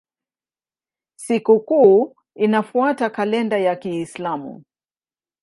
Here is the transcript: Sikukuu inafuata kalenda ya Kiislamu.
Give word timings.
Sikukuu 1.19 2.15
inafuata 2.35 3.09
kalenda 3.09 3.57
ya 3.57 3.75
Kiislamu. 3.75 4.63